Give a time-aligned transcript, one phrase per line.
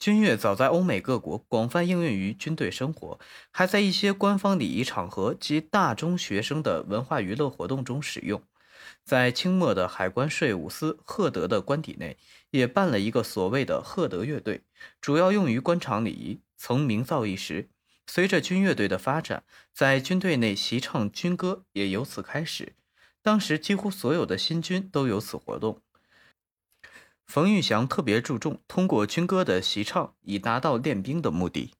[0.00, 8.42] 军乐早在欧美各国广泛应用于军队生活，还在一些官方礼仪场合及大中学生的文化娱乐活动中使用。
[9.04, 12.16] 在清末的海关税务司赫德的官邸内，
[12.50, 14.62] 也办了一个所谓的赫德乐队，
[15.02, 17.68] 主要用于官场礼仪，曾名噪一时。
[18.06, 19.44] 随着军乐队的发展，
[19.74, 22.72] 在军队内习唱军歌也由此开始。
[23.22, 25.82] 当时几乎所有的新军都有此活动。
[27.30, 31.74] 冯玉祥特别注重通过军歌的习唱，以达到练兵的目的。